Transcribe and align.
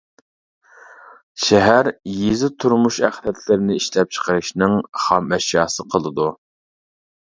شەھەر، 1.47 1.89
يېزا 2.13 2.49
تۇرمۇش 2.63 2.97
ئەخلەتلىرىنى 3.09 3.77
ئىشلەپچىقىرىشنىڭ 3.83 4.81
خام 5.05 5.31
ئەشياسى 5.39 5.87
قىلىدۇ. 5.95 6.27